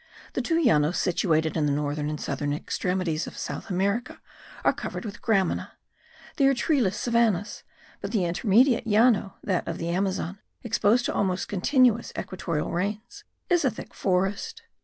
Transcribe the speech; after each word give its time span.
The 0.33 0.41
two 0.41 0.59
Llanos 0.59 0.97
situated 0.97 1.55
at 1.55 1.63
the 1.67 1.71
northern 1.71 2.09
and 2.09 2.19
southern 2.19 2.53
extremities 2.53 3.27
of 3.27 3.37
South 3.37 3.69
America 3.69 4.19
are 4.65 4.73
covered 4.73 5.05
with 5.05 5.21
gramina; 5.21 5.73
they 6.37 6.47
are 6.47 6.55
treeless 6.55 6.97
savannahs; 6.97 7.61
but 8.01 8.11
the 8.11 8.25
intermediate 8.25 8.87
Llano, 8.87 9.35
that 9.43 9.67
of 9.67 9.77
the 9.77 9.89
Amazon, 9.89 10.39
exposed 10.63 11.05
to 11.05 11.13
almost 11.13 11.47
continual 11.47 12.01
equatorial 12.17 12.71
rains, 12.71 13.25
is 13.47 13.63
a 13.63 13.69
thick 13.69 13.93
forest. 13.93 14.63